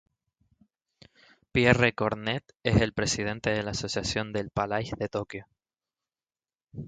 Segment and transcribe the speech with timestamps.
[1.51, 5.45] Pierre Cornette es el presidente de la Asociación del Palais de Tokyo.